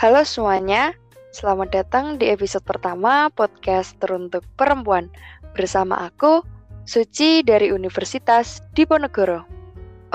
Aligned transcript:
Halo 0.00 0.24
semuanya, 0.24 0.96
selamat 1.36 1.76
datang 1.76 2.16
di 2.16 2.32
episode 2.32 2.64
pertama 2.64 3.28
podcast 3.36 3.92
teruntuk 4.00 4.40
perempuan 4.56 5.12
bersama 5.52 6.08
aku, 6.08 6.40
Suci 6.88 7.44
dari 7.44 7.68
Universitas 7.68 8.64
Diponegoro. 8.72 9.44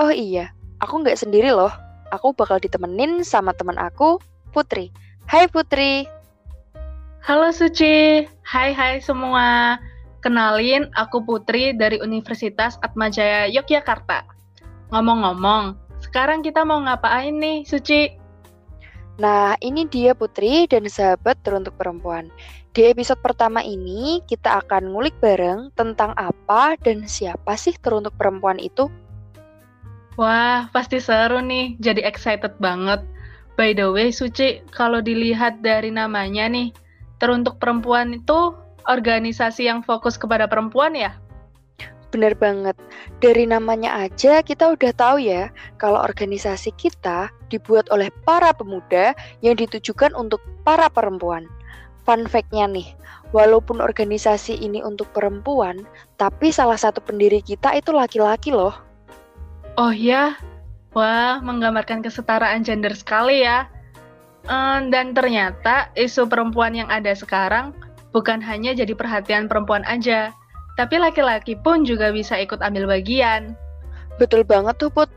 Oh 0.02 0.10
iya, 0.10 0.50
aku 0.82 1.06
nggak 1.06 1.22
sendiri 1.22 1.54
loh, 1.54 1.70
aku 2.10 2.34
bakal 2.34 2.58
ditemenin 2.58 3.22
sama 3.22 3.54
teman 3.54 3.78
aku, 3.78 4.18
Putri. 4.50 4.90
Hai 5.30 5.46
Putri. 5.46 6.02
Halo 7.22 7.54
Suci, 7.54 8.26
hai 8.42 8.74
hai 8.74 8.98
semua. 8.98 9.78
Kenalin, 10.18 10.90
aku 10.98 11.22
Putri 11.22 11.70
dari 11.70 12.02
Universitas 12.02 12.74
Atmajaya 12.82 13.46
Yogyakarta. 13.54 14.26
Ngomong-ngomong, 14.90 15.78
sekarang 16.02 16.42
kita 16.42 16.66
mau 16.66 16.82
ngapain 16.82 17.38
nih, 17.38 17.62
Suci? 17.62 18.25
Nah, 19.16 19.56
ini 19.64 19.88
dia 19.88 20.12
Putri 20.12 20.68
dan 20.68 20.84
sahabat 20.84 21.40
teruntuk 21.40 21.72
perempuan. 21.80 22.28
Di 22.76 22.92
episode 22.92 23.16
pertama 23.24 23.64
ini, 23.64 24.20
kita 24.28 24.60
akan 24.60 24.92
ngulik 24.92 25.16
bareng 25.24 25.72
tentang 25.72 26.12
apa 26.20 26.76
dan 26.84 27.08
siapa 27.08 27.56
sih 27.56 27.72
teruntuk 27.80 28.12
perempuan 28.20 28.60
itu. 28.60 28.92
Wah, 30.20 30.68
pasti 30.68 31.00
seru 31.00 31.40
nih. 31.40 31.80
Jadi 31.80 32.04
excited 32.04 32.60
banget. 32.60 33.00
By 33.56 33.72
the 33.72 33.88
way, 33.88 34.12
Suci, 34.12 34.60
kalau 34.68 35.00
dilihat 35.00 35.64
dari 35.64 35.88
namanya 35.88 36.44
nih, 36.52 36.76
teruntuk 37.16 37.56
perempuan 37.56 38.20
itu 38.20 38.52
organisasi 38.84 39.64
yang 39.64 39.80
fokus 39.80 40.20
kepada 40.20 40.44
perempuan 40.44 40.92
ya? 40.92 41.16
Bener 42.12 42.36
banget. 42.36 42.76
Dari 43.20 43.44
namanya 43.48 44.08
aja 44.08 44.40
kita 44.40 44.72
udah 44.72 44.92
tahu 44.92 45.24
ya 45.24 45.48
kalau 45.80 46.00
organisasi 46.00 46.72
kita 46.76 47.32
dibuat 47.48 47.88
oleh 47.94 48.10
para 48.24 48.50
pemuda 48.54 49.14
yang 49.42 49.58
ditujukan 49.58 50.12
untuk 50.14 50.42
para 50.66 50.90
perempuan. 50.90 51.46
Fun 52.06 52.26
fact-nya 52.30 52.70
nih, 52.70 52.88
walaupun 53.34 53.82
organisasi 53.82 54.58
ini 54.62 54.82
untuk 54.82 55.10
perempuan, 55.10 55.82
tapi 56.18 56.54
salah 56.54 56.78
satu 56.78 57.02
pendiri 57.02 57.42
kita 57.42 57.74
itu 57.74 57.90
laki-laki 57.90 58.54
loh. 58.54 58.74
Oh 59.76 59.90
ya? 59.90 60.38
Wah, 60.96 61.42
menggambarkan 61.42 62.00
kesetaraan 62.00 62.64
gender 62.64 62.94
sekali 62.94 63.44
ya. 63.44 63.68
dan 64.88 65.10
ternyata 65.10 65.90
isu 65.98 66.30
perempuan 66.30 66.70
yang 66.70 66.86
ada 66.86 67.10
sekarang 67.18 67.74
bukan 68.14 68.38
hanya 68.38 68.72
jadi 68.72 68.94
perhatian 68.94 69.50
perempuan 69.50 69.82
aja, 69.90 70.30
tapi 70.78 70.96
laki-laki 70.96 71.58
pun 71.58 71.82
juga 71.82 72.14
bisa 72.14 72.38
ikut 72.38 72.62
ambil 72.62 72.86
bagian. 72.86 73.58
Betul 74.16 74.46
banget 74.46 74.80
tuh 74.80 74.88
Put. 74.88 75.10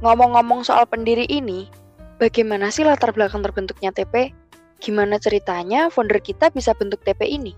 Ngomong-ngomong 0.00 0.64
soal 0.64 0.88
pendiri 0.88 1.28
ini, 1.28 1.68
bagaimana 2.16 2.72
sih 2.72 2.88
latar 2.88 3.12
belakang 3.12 3.44
terbentuknya 3.44 3.92
TP? 3.92 4.32
Gimana 4.80 5.20
ceritanya 5.20 5.92
founder 5.92 6.24
kita 6.24 6.48
bisa 6.48 6.72
bentuk 6.72 7.04
TP 7.04 7.28
ini? 7.28 7.52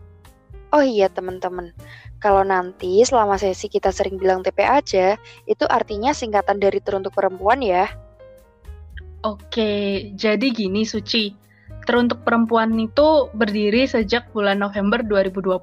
Oh 0.74 0.82
iya 0.82 1.06
teman-teman, 1.06 1.70
kalau 2.18 2.42
nanti 2.42 2.98
selama 3.06 3.38
sesi 3.38 3.70
kita 3.70 3.94
sering 3.94 4.18
bilang 4.18 4.42
TP 4.42 4.66
aja, 4.66 5.14
itu 5.46 5.64
artinya 5.70 6.10
singkatan 6.10 6.58
dari 6.58 6.82
teruntuk 6.82 7.14
perempuan 7.14 7.62
ya. 7.62 7.86
Oke, 9.22 10.10
jadi 10.18 10.46
gini 10.50 10.82
Suci. 10.82 11.38
Teruntuk 11.86 12.26
perempuan 12.26 12.74
itu 12.74 13.30
berdiri 13.38 13.86
sejak 13.86 14.30
bulan 14.34 14.58
November 14.58 14.98
2020. 15.06 15.62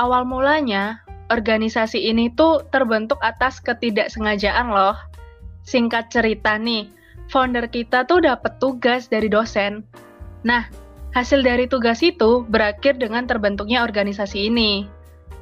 Awal 0.00 0.22
mulanya, 0.24 1.04
organisasi 1.28 2.08
ini 2.08 2.32
tuh 2.32 2.64
terbentuk 2.72 3.20
atas 3.20 3.60
ketidaksengajaan 3.60 4.72
loh. 4.72 4.96
Singkat 5.68 6.08
cerita 6.08 6.56
nih, 6.56 6.88
founder 7.28 7.68
kita 7.68 8.08
tuh 8.08 8.24
dapat 8.24 8.56
tugas 8.56 9.12
dari 9.12 9.28
dosen. 9.28 9.84
Nah, 10.40 10.64
hasil 11.12 11.44
dari 11.44 11.68
tugas 11.68 12.00
itu 12.00 12.48
berakhir 12.48 12.96
dengan 12.96 13.28
terbentuknya 13.28 13.84
organisasi 13.84 14.48
ini. 14.48 14.88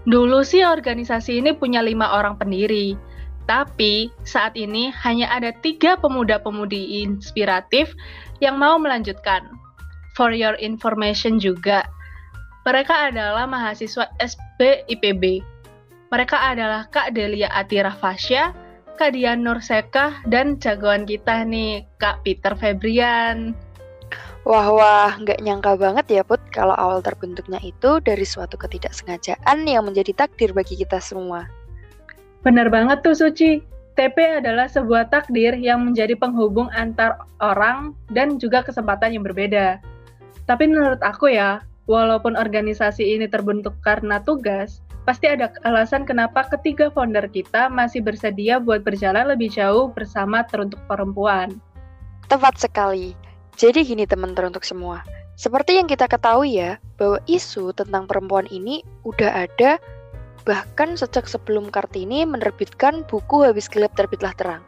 Dulu 0.03 0.43
sih 0.43 0.67
organisasi 0.67 1.39
ini 1.39 1.55
punya 1.55 1.79
lima 1.79 2.19
orang 2.19 2.35
pendiri, 2.35 2.99
tapi 3.47 4.11
saat 4.27 4.59
ini 4.59 4.91
hanya 5.07 5.31
ada 5.31 5.55
tiga 5.63 5.95
pemuda-pemudi 5.95 7.07
inspiratif 7.07 7.95
yang 8.43 8.59
mau 8.59 8.83
melanjutkan. 8.83 9.47
For 10.19 10.35
your 10.35 10.59
information 10.59 11.39
juga, 11.39 11.87
mereka 12.67 13.15
adalah 13.15 13.47
mahasiswa 13.47 14.11
SB 14.19 14.91
IPB. 14.91 15.39
Mereka 16.11 16.35
adalah 16.35 16.91
Kak 16.91 17.15
Delia 17.15 17.47
Atira 17.55 17.95
Fasya, 17.95 18.66
Kak 18.97 19.13
Dian 19.13 19.45
Nurseka, 19.45 20.25
dan 20.25 20.57
jagoan 20.57 21.05
kita 21.05 21.45
nih, 21.45 21.85
Kak 22.01 22.25
Peter 22.25 22.57
Febrian. 22.57 23.53
Wah 24.47 24.71
wah, 24.71 25.13
nggak 25.19 25.43
nyangka 25.43 25.75
banget 25.75 26.07
ya 26.07 26.23
Put 26.23 26.39
kalau 26.55 26.73
awal 26.79 27.03
terbentuknya 27.03 27.59
itu 27.67 27.99
dari 27.99 28.23
suatu 28.23 28.55
ketidaksengajaan 28.55 29.67
yang 29.67 29.83
menjadi 29.83 30.15
takdir 30.15 30.55
bagi 30.55 30.79
kita 30.79 31.03
semua. 31.03 31.51
Benar 32.47 32.71
banget 32.71 33.03
tuh 33.03 33.19
Suci. 33.19 33.59
TP 33.97 34.45
adalah 34.45 34.69
sebuah 34.69 35.09
takdir 35.09 35.57
yang 35.57 35.89
menjadi 35.89 36.15
penghubung 36.21 36.69
antar 36.77 37.17
orang 37.41 37.97
dan 38.13 38.37
juga 38.37 38.61
kesempatan 38.61 39.17
yang 39.17 39.25
berbeda. 39.25 39.81
Tapi 40.45 40.69
menurut 40.69 41.01
aku 41.01 41.33
ya, 41.33 41.65
walaupun 41.91 42.37
organisasi 42.37 43.03
ini 43.03 43.27
terbentuk 43.27 43.75
karena 43.83 44.21
tugas, 44.23 44.85
pasti 45.07 45.31
ada 45.31 45.55
alasan 45.63 46.03
kenapa 46.03 46.45
ketiga 46.51 46.91
founder 46.91 47.31
kita 47.31 47.71
masih 47.71 48.03
bersedia 48.03 48.59
buat 48.59 48.83
berjalan 48.83 49.31
lebih 49.31 49.55
jauh 49.55 49.89
bersama 49.95 50.43
teruntuk 50.45 50.83
perempuan. 50.91 51.63
Tepat 52.27 52.59
sekali. 52.59 53.15
Jadi 53.55 53.87
gini 53.87 54.05
teman 54.05 54.35
teruntuk 54.35 54.67
semua. 54.67 55.07
Seperti 55.39 55.79
yang 55.79 55.87
kita 55.87 56.11
ketahui 56.11 56.59
ya, 56.59 56.83
bahwa 56.99 57.23
isu 57.31 57.71
tentang 57.73 58.11
perempuan 58.11 58.51
ini 58.51 58.83
udah 59.07 59.47
ada 59.47 59.79
Bahkan 60.47 60.95
sejak 60.95 61.27
sebelum 61.27 61.75
Kartini 61.75 62.23
menerbitkan 62.23 63.03
buku 63.11 63.43
Habis 63.43 63.67
Gelap 63.67 63.99
Terbitlah 63.99 64.33
Terang. 64.39 64.63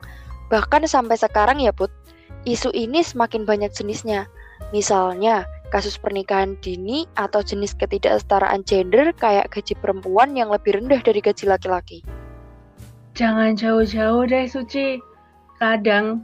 Bahkan 0.51 0.91
sampai 0.91 1.15
sekarang 1.15 1.63
ya 1.63 1.71
Put, 1.71 1.95
isu 2.43 2.75
ini 2.75 3.07
semakin 3.07 3.47
banyak 3.47 3.71
jenisnya. 3.71 4.27
Misalnya, 4.75 5.47
kasus 5.69 6.01
pernikahan 6.01 6.57
dini 6.65 7.05
atau 7.17 7.45
jenis 7.45 7.77
ketidaksetaraan 7.77 8.65
gender 8.65 9.13
kayak 9.17 9.53
gaji 9.53 9.77
perempuan 9.79 10.33
yang 10.33 10.49
lebih 10.49 10.81
rendah 10.81 11.01
dari 11.05 11.21
gaji 11.21 11.45
laki-laki. 11.45 11.99
Jangan 13.19 13.59
jauh-jauh 13.59 14.25
deh 14.31 14.47
Suci. 14.47 15.03
Kadang 15.59 16.23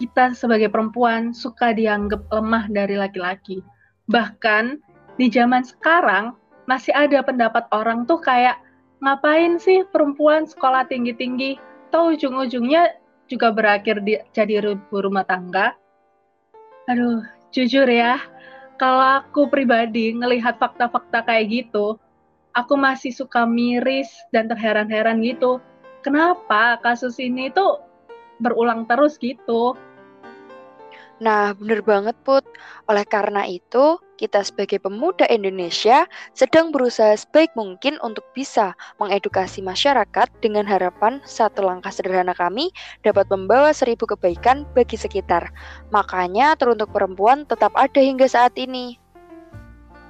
kita 0.00 0.32
sebagai 0.32 0.72
perempuan 0.72 1.36
suka 1.36 1.76
dianggap 1.76 2.24
lemah 2.32 2.72
dari 2.72 2.96
laki-laki. 2.96 3.60
Bahkan 4.08 4.80
di 5.20 5.28
zaman 5.28 5.60
sekarang 5.60 6.32
masih 6.64 6.96
ada 6.96 7.20
pendapat 7.20 7.68
orang 7.76 8.08
tuh 8.08 8.16
kayak 8.24 8.56
ngapain 9.04 9.60
sih 9.60 9.84
perempuan 9.92 10.48
sekolah 10.48 10.88
tinggi-tinggi? 10.88 11.60
Tahu 11.92 12.16
ujung-ujungnya 12.16 12.96
juga 13.28 13.52
berakhir 13.52 14.00
di, 14.00 14.16
jadi 14.32 14.64
rumah 14.88 15.28
tangga. 15.28 15.76
Aduh, 16.88 17.20
jujur 17.52 17.84
ya, 17.84 18.16
kalau 18.80 19.20
aku 19.20 19.44
pribadi 19.52 20.16
ngelihat 20.16 20.56
fakta-fakta 20.56 21.28
kayak 21.28 21.52
gitu, 21.52 22.00
aku 22.56 22.80
masih 22.80 23.12
suka 23.12 23.44
miris 23.44 24.08
dan 24.32 24.48
terheran-heran 24.48 25.20
gitu. 25.20 25.60
Kenapa 26.00 26.80
kasus 26.80 27.20
ini 27.20 27.52
tuh 27.52 27.84
berulang 28.40 28.88
terus 28.88 29.20
gitu? 29.20 29.76
Nah, 31.20 31.52
bener 31.52 31.84
banget 31.84 32.16
Put. 32.24 32.48
Oleh 32.88 33.04
karena 33.04 33.44
itu, 33.44 34.00
kita 34.16 34.40
sebagai 34.40 34.80
pemuda 34.80 35.28
Indonesia 35.28 36.08
sedang 36.32 36.72
berusaha 36.72 37.12
sebaik 37.12 37.52
mungkin 37.52 38.00
untuk 38.00 38.24
bisa 38.32 38.72
mengedukasi 38.96 39.60
masyarakat 39.60 40.32
dengan 40.40 40.64
harapan 40.64 41.20
satu 41.28 41.60
langkah 41.60 41.92
sederhana 41.92 42.32
kami 42.32 42.72
dapat 43.04 43.28
membawa 43.28 43.76
seribu 43.76 44.08
kebaikan 44.08 44.64
bagi 44.72 44.96
sekitar. 44.96 45.52
Makanya 45.92 46.56
teruntuk 46.56 46.88
perempuan 46.88 47.44
tetap 47.44 47.76
ada 47.76 48.00
hingga 48.00 48.24
saat 48.24 48.56
ini. 48.56 48.96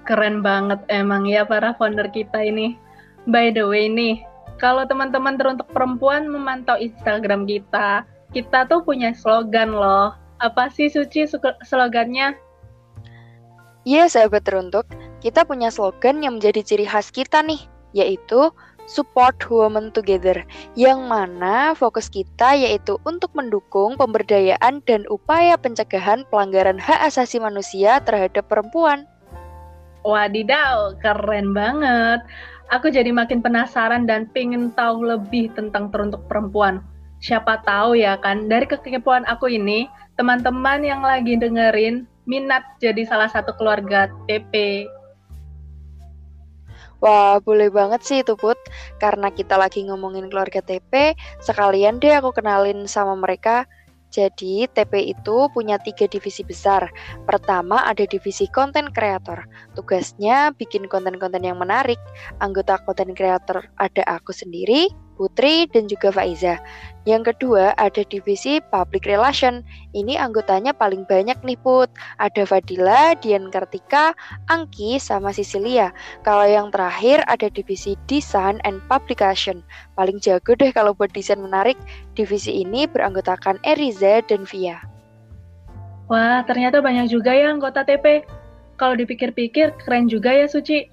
Keren 0.06 0.46
banget 0.46 0.78
emang 0.90 1.26
ya 1.26 1.42
para 1.42 1.74
founder 1.74 2.06
kita 2.06 2.38
ini. 2.38 2.78
By 3.26 3.50
the 3.50 3.66
way 3.66 3.90
nih, 3.90 4.22
kalau 4.62 4.86
teman-teman 4.86 5.34
teruntuk 5.34 5.66
perempuan 5.74 6.30
memantau 6.30 6.78
Instagram 6.78 7.50
kita, 7.50 8.06
kita 8.30 8.62
tuh 8.70 8.86
punya 8.86 9.10
slogan 9.10 9.74
loh 9.74 10.19
apa 10.40 10.72
sih 10.72 10.88
Suci 10.88 11.28
slogannya? 11.64 12.34
Iya 13.84 14.08
sahabat 14.12 14.44
teruntuk, 14.44 14.84
kita 15.24 15.44
punya 15.48 15.72
slogan 15.72 16.20
yang 16.20 16.36
menjadi 16.36 16.60
ciri 16.60 16.84
khas 16.84 17.08
kita 17.08 17.40
nih, 17.40 17.60
yaitu 17.96 18.52
Support 18.90 19.46
Women 19.46 19.94
Together, 19.94 20.42
yang 20.74 21.06
mana 21.06 21.78
fokus 21.78 22.10
kita 22.10 22.58
yaitu 22.58 22.98
untuk 23.06 23.30
mendukung 23.38 23.94
pemberdayaan 23.94 24.82
dan 24.82 25.06
upaya 25.06 25.54
pencegahan 25.54 26.26
pelanggaran 26.28 26.76
hak 26.76 26.98
asasi 27.06 27.38
manusia 27.38 28.02
terhadap 28.02 28.50
perempuan. 28.50 29.06
Wadidaw, 30.02 30.98
keren 30.98 31.54
banget. 31.54 32.24
Aku 32.74 32.90
jadi 32.90 33.14
makin 33.14 33.44
penasaran 33.44 34.10
dan 34.10 34.26
pengen 34.32 34.74
tahu 34.74 35.06
lebih 35.06 35.54
tentang 35.54 35.92
teruntuk 35.94 36.24
perempuan. 36.26 36.82
Siapa 37.20 37.60
tahu 37.68 38.00
ya 38.00 38.16
kan, 38.16 38.48
dari 38.48 38.64
kekepoan 38.64 39.28
aku 39.28 39.52
ini, 39.52 39.84
teman-teman 40.16 40.80
yang 40.80 41.04
lagi 41.04 41.36
dengerin 41.36 42.08
minat 42.24 42.64
jadi 42.80 43.04
salah 43.04 43.28
satu 43.28 43.52
keluarga 43.60 44.08
TP. 44.24 44.88
Wah, 47.00 47.40
boleh 47.40 47.72
banget 47.72 48.00
sih 48.04 48.18
itu 48.20 48.36
Put. 48.36 48.56
Karena 49.00 49.32
kita 49.32 49.56
lagi 49.56 49.84
ngomongin 49.88 50.28
keluarga 50.28 50.60
TP, 50.60 51.16
sekalian 51.40 51.96
deh 52.00 52.12
aku 52.12 52.32
kenalin 52.36 52.84
sama 52.84 53.16
mereka. 53.16 53.64
Jadi, 54.10 54.66
TP 54.68 55.14
itu 55.14 55.48
punya 55.54 55.78
tiga 55.80 56.04
divisi 56.10 56.42
besar. 56.42 56.90
Pertama, 57.24 57.86
ada 57.86 58.04
divisi 58.04 58.50
konten 58.52 58.90
kreator. 58.92 59.46
Tugasnya 59.78 60.52
bikin 60.56 60.90
konten-konten 60.90 61.40
yang 61.40 61.56
menarik. 61.56 62.00
Anggota 62.42 62.82
konten 62.84 63.14
kreator 63.16 63.64
ada 63.78 64.02
aku 64.10 64.34
sendiri, 64.34 64.90
Putri, 65.20 65.68
dan 65.68 65.84
juga 65.84 66.08
Faiza. 66.08 66.56
Yang 67.04 67.36
kedua 67.36 67.76
ada 67.76 68.00
divisi 68.08 68.56
Public 68.72 69.04
Relation. 69.04 69.60
Ini 69.92 70.16
anggotanya 70.16 70.72
paling 70.72 71.04
banyak 71.04 71.36
nih 71.44 71.60
Put. 71.60 71.92
Ada 72.16 72.48
Fadila, 72.48 73.12
Dian 73.20 73.52
Kartika, 73.52 74.16
Angki, 74.48 74.96
sama 74.96 75.28
Sisilia. 75.28 75.92
Kalau 76.24 76.48
yang 76.48 76.72
terakhir 76.72 77.20
ada 77.28 77.52
divisi 77.52 78.00
Design 78.08 78.64
and 78.64 78.80
Publication. 78.88 79.60
Paling 80.00 80.24
jago 80.24 80.56
deh 80.56 80.72
kalau 80.72 80.96
buat 80.96 81.12
desain 81.12 81.44
menarik. 81.44 81.76
Divisi 82.16 82.64
ini 82.64 82.88
beranggotakan 82.88 83.60
Eriza 83.68 84.24
dan 84.24 84.48
Via. 84.48 84.80
Wah, 86.08 86.40
ternyata 86.48 86.80
banyak 86.80 87.12
juga 87.12 87.36
ya 87.36 87.52
anggota 87.52 87.84
TP. 87.84 88.24
Kalau 88.80 88.96
dipikir-pikir 88.96 89.76
keren 89.84 90.08
juga 90.08 90.32
ya 90.32 90.48
Suci. 90.48 90.88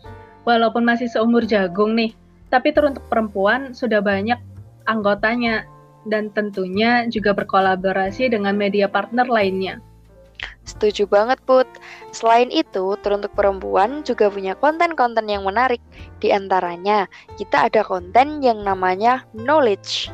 Walaupun 0.47 0.87
masih 0.87 1.11
seumur 1.11 1.43
jagung 1.43 1.99
nih, 1.99 2.15
tapi 2.47 2.71
teruntuk 2.71 3.03
perempuan 3.11 3.75
sudah 3.75 3.99
banyak 3.99 4.39
anggotanya 4.87 5.67
dan 6.07 6.31
tentunya 6.31 7.03
juga 7.11 7.35
berkolaborasi 7.35 8.31
dengan 8.31 8.55
media 8.55 8.87
partner 8.87 9.27
lainnya. 9.27 9.83
Setuju 10.67 11.07
banget, 11.07 11.39
Put. 11.47 11.65
Selain 12.11 12.51
itu, 12.51 12.93
teruntuk 12.99 13.31
perempuan 13.33 14.03
juga 14.03 14.27
punya 14.27 14.53
konten-konten 14.53 15.25
yang 15.25 15.47
menarik. 15.47 15.79
Di 16.19 16.29
antaranya, 16.35 17.07
kita 17.39 17.71
ada 17.71 17.81
konten 17.87 18.43
yang 18.43 18.61
namanya 18.61 19.23
knowledge. 19.31 20.11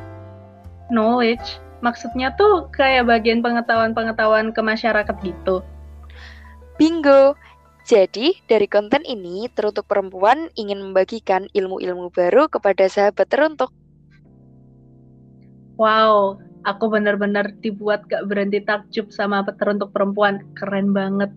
Knowledge? 0.94 1.58
Maksudnya 1.84 2.32
tuh 2.40 2.70
kayak 2.72 3.10
bagian 3.12 3.44
pengetahuan-pengetahuan 3.44 4.56
ke 4.56 4.62
masyarakat 4.64 5.16
gitu? 5.26 5.66
Bingo! 6.80 7.36
Jadi, 7.84 8.40
dari 8.48 8.64
konten 8.72 9.04
ini, 9.04 9.52
teruntuk 9.52 9.92
perempuan 9.92 10.48
ingin 10.56 10.80
membagikan 10.80 11.52
ilmu-ilmu 11.52 12.08
baru 12.16 12.48
kepada 12.48 12.88
sahabat 12.88 13.28
teruntuk. 13.28 13.76
Wow, 15.76 16.40
aku 16.64 16.88
benar-benar 16.88 17.52
dibuat 17.60 18.08
gak 18.08 18.24
berhenti 18.32 18.64
takjub 18.64 19.12
sama 19.12 19.44
teruntuk 19.60 19.92
perempuan. 19.92 20.40
Keren 20.56 20.96
banget. 20.96 21.28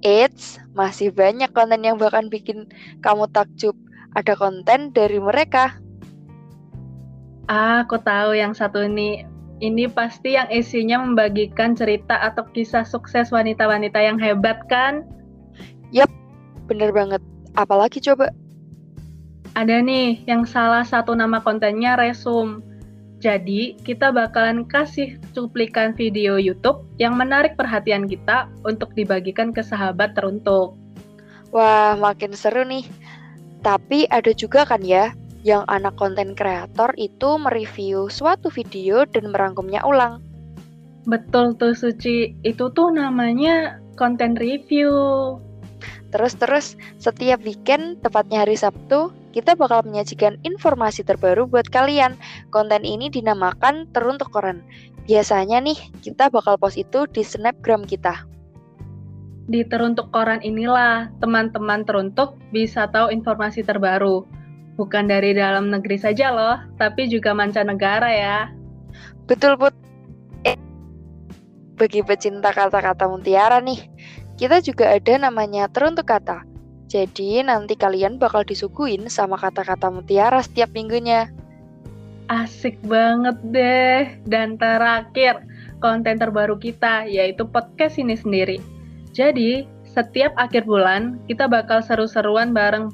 Eits, 0.00 0.56
masih 0.72 1.12
banyak 1.12 1.52
konten 1.52 1.84
yang 1.84 2.00
bahkan 2.00 2.32
bikin 2.32 2.64
kamu 3.04 3.28
takjub. 3.36 3.76
Ada 4.16 4.32
konten 4.32 4.96
dari 4.96 5.20
mereka. 5.20 5.76
Ah, 7.52 7.84
aku 7.84 8.00
tahu 8.00 8.32
yang 8.32 8.56
satu 8.56 8.80
ini 8.80 9.35
ini 9.64 9.88
pasti 9.88 10.36
yang 10.36 10.48
isinya 10.52 11.00
membagikan 11.00 11.72
cerita 11.72 12.20
atau 12.20 12.44
kisah 12.52 12.84
sukses 12.84 13.32
wanita-wanita 13.32 13.96
yang 13.96 14.20
hebat 14.20 14.60
kan? 14.68 15.08
Yap, 15.92 16.10
bener 16.68 16.92
banget. 16.92 17.22
Apalagi 17.56 18.04
coba? 18.04 18.28
Ada 19.56 19.80
nih 19.80 20.20
yang 20.28 20.44
salah 20.44 20.84
satu 20.84 21.16
nama 21.16 21.40
kontennya 21.40 21.96
Resum. 21.96 22.60
Jadi, 23.16 23.80
kita 23.80 24.12
bakalan 24.12 24.68
kasih 24.68 25.16
cuplikan 25.32 25.96
video 25.96 26.36
YouTube 26.36 26.84
yang 27.00 27.16
menarik 27.16 27.56
perhatian 27.56 28.04
kita 28.04 28.52
untuk 28.68 28.92
dibagikan 28.92 29.56
ke 29.56 29.64
sahabat 29.64 30.12
teruntuk. 30.12 30.76
Wah, 31.48 31.96
makin 31.96 32.36
seru 32.36 32.60
nih. 32.68 32.84
Tapi 33.64 34.04
ada 34.12 34.36
juga 34.36 34.68
kan 34.68 34.84
ya 34.84 35.16
yang 35.46 35.62
anak 35.70 35.94
konten 35.94 36.34
kreator 36.34 36.90
itu 36.98 37.38
mereview 37.38 38.10
suatu 38.10 38.50
video 38.50 39.06
dan 39.06 39.30
merangkumnya 39.30 39.78
ulang. 39.86 40.18
Betul 41.06 41.54
tuh 41.54 41.70
Suci, 41.70 42.34
itu 42.42 42.66
tuh 42.74 42.90
namanya 42.90 43.78
konten 43.94 44.34
review. 44.34 44.90
Terus-terus 46.10 46.74
setiap 46.98 47.38
weekend, 47.46 48.02
tepatnya 48.02 48.42
hari 48.42 48.58
Sabtu, 48.58 49.14
kita 49.30 49.54
bakal 49.54 49.86
menyajikan 49.86 50.34
informasi 50.42 51.06
terbaru 51.06 51.46
buat 51.46 51.70
kalian. 51.70 52.18
Konten 52.50 52.82
ini 52.82 53.06
dinamakan 53.06 53.86
Teruntuk 53.94 54.34
Koran. 54.34 54.66
Biasanya 55.06 55.62
nih, 55.62 55.78
kita 56.02 56.26
bakal 56.26 56.58
post 56.58 56.74
itu 56.74 57.06
di 57.06 57.22
snapgram 57.22 57.86
kita. 57.86 58.26
Di 59.46 59.62
Teruntuk 59.62 60.10
Koran 60.10 60.42
inilah 60.42 61.06
teman-teman 61.22 61.86
teruntuk 61.86 62.34
bisa 62.50 62.90
tahu 62.90 63.14
informasi 63.14 63.62
terbaru 63.62 64.26
bukan 64.76 65.08
dari 65.08 65.32
dalam 65.32 65.72
negeri 65.72 65.96
saja 65.96 66.30
loh, 66.30 66.56
tapi 66.76 67.08
juga 67.08 67.32
mancanegara 67.32 68.12
ya. 68.12 68.38
Betul, 69.26 69.56
Put. 69.58 69.74
Eh, 70.44 70.54
bagi 71.80 72.04
pecinta 72.04 72.52
kata-kata 72.52 73.08
mutiara 73.10 73.58
nih, 73.58 73.80
kita 74.36 74.60
juga 74.62 74.92
ada 74.92 75.16
namanya 75.16 75.66
teruntuk 75.72 76.06
kata. 76.06 76.44
Jadi 76.86 77.42
nanti 77.42 77.74
kalian 77.74 78.22
bakal 78.22 78.46
disuguhin 78.46 79.10
sama 79.10 79.34
kata-kata 79.34 79.90
mutiara 79.90 80.38
setiap 80.38 80.70
minggunya. 80.70 81.26
Asik 82.30 82.78
banget 82.86 83.34
deh. 83.50 84.06
Dan 84.28 84.54
terakhir, 84.54 85.42
konten 85.82 86.20
terbaru 86.20 86.54
kita 86.60 87.10
yaitu 87.10 87.42
podcast 87.42 87.98
ini 87.98 88.14
sendiri. 88.14 88.62
Jadi, 89.10 89.66
setiap 89.88 90.36
akhir 90.36 90.68
bulan 90.68 91.18
kita 91.24 91.48
bakal 91.48 91.80
seru-seruan 91.80 92.52
bareng 92.52 92.92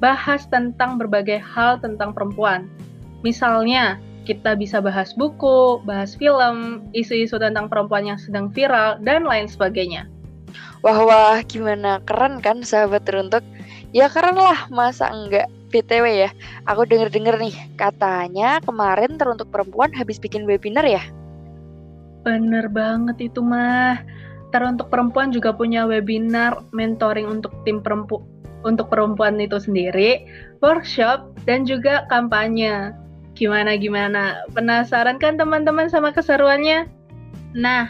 bahas 0.00 0.48
tentang 0.48 0.96
berbagai 0.96 1.38
hal 1.38 1.78
tentang 1.78 2.16
perempuan. 2.16 2.66
Misalnya, 3.20 4.00
kita 4.24 4.56
bisa 4.56 4.80
bahas 4.80 5.12
buku, 5.12 5.84
bahas 5.84 6.16
film, 6.16 6.88
isu-isu 6.96 7.36
tentang 7.36 7.68
perempuan 7.68 8.08
yang 8.08 8.16
sedang 8.16 8.48
viral, 8.48 8.96
dan 9.04 9.28
lain 9.28 9.46
sebagainya. 9.46 10.08
Wah 10.80 11.04
wah, 11.04 11.38
gimana 11.44 12.00
keren 12.08 12.40
kan 12.40 12.64
sahabat 12.64 13.04
teruntuk? 13.04 13.44
Ya 13.92 14.08
keren 14.08 14.40
lah, 14.40 14.66
masa 14.72 15.12
enggak? 15.12 15.46
BTW 15.70 16.26
ya, 16.26 16.30
aku 16.66 16.82
denger-denger 16.82 17.38
nih, 17.38 17.54
katanya 17.78 18.58
kemarin 18.66 19.14
teruntuk 19.14 19.54
perempuan 19.54 19.94
habis 19.94 20.18
bikin 20.18 20.42
webinar 20.42 20.82
ya? 20.82 20.98
Bener 22.26 22.66
banget 22.66 23.30
itu 23.30 23.38
mah. 23.38 24.02
Teruntuk 24.50 24.90
perempuan 24.90 25.30
juga 25.30 25.54
punya 25.54 25.86
webinar 25.86 26.66
mentoring 26.74 27.30
untuk 27.30 27.54
tim 27.62 27.78
perempuan 27.78 28.26
untuk 28.62 28.88
perempuan 28.92 29.40
itu 29.40 29.58
sendiri, 29.60 30.26
workshop, 30.60 31.32
dan 31.48 31.64
juga 31.64 32.04
kampanye. 32.12 32.92
Gimana-gimana? 33.38 34.44
Penasaran 34.52 35.16
kan 35.16 35.40
teman-teman 35.40 35.88
sama 35.88 36.12
keseruannya? 36.12 36.84
Nah, 37.56 37.88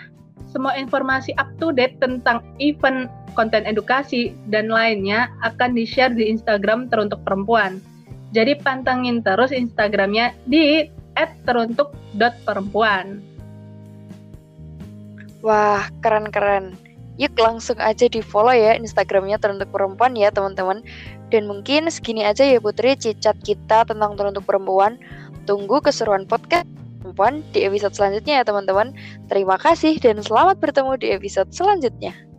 semua 0.50 0.74
informasi 0.78 1.34
up 1.38 1.46
to 1.58 1.72
date 1.74 1.98
tentang 1.98 2.42
event, 2.62 3.10
konten 3.34 3.66
edukasi, 3.66 4.34
dan 4.50 4.68
lainnya 4.70 5.28
akan 5.42 5.74
di-share 5.74 6.14
di 6.14 6.30
Instagram 6.30 6.88
Teruntuk 6.90 7.22
Perempuan. 7.26 7.80
Jadi 8.30 8.54
pantengin 8.62 9.26
terus 9.26 9.50
Instagramnya 9.50 10.30
di 10.46 10.86
@teruntuk.perempuan. 11.18 13.18
Wah, 15.42 15.90
keren-keren 16.04 16.89
yuk 17.20 17.36
langsung 17.36 17.76
aja 17.76 18.08
di 18.08 18.24
follow 18.24 18.56
ya 18.56 18.72
Instagramnya 18.80 19.36
teruntuk 19.36 19.68
perempuan 19.68 20.16
ya 20.16 20.32
teman-teman. 20.32 20.80
Dan 21.28 21.46
mungkin 21.46 21.86
segini 21.92 22.24
aja 22.24 22.42
ya 22.42 22.58
Putri 22.58 22.96
cicat 22.96 23.36
kita 23.44 23.84
tentang 23.84 24.16
teruntuk 24.16 24.48
perempuan. 24.48 24.96
Tunggu 25.44 25.84
keseruan 25.84 26.24
podcast 26.24 26.64
perempuan 27.04 27.44
di 27.52 27.68
episode 27.68 27.92
selanjutnya 27.92 28.40
ya 28.40 28.44
teman-teman. 28.48 28.96
Terima 29.28 29.60
kasih 29.60 30.00
dan 30.00 30.24
selamat 30.24 30.56
bertemu 30.64 30.96
di 30.96 31.12
episode 31.12 31.52
selanjutnya. 31.52 32.29